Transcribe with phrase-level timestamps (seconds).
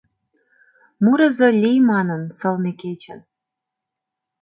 [1.03, 3.19] Мурызо лий манын, сылне кечын